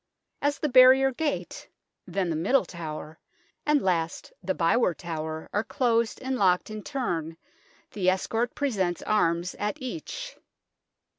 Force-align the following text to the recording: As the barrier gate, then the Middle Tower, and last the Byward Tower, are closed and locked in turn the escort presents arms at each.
As 0.41 0.57
the 0.57 0.67
barrier 0.67 1.11
gate, 1.11 1.69
then 2.07 2.31
the 2.31 2.35
Middle 2.35 2.65
Tower, 2.65 3.19
and 3.67 3.83
last 3.83 4.33
the 4.41 4.55
Byward 4.55 4.97
Tower, 4.97 5.47
are 5.53 5.63
closed 5.63 6.19
and 6.23 6.37
locked 6.39 6.71
in 6.71 6.81
turn 6.81 7.37
the 7.91 8.09
escort 8.09 8.55
presents 8.55 9.03
arms 9.03 9.53
at 9.59 9.79
each. 9.79 10.37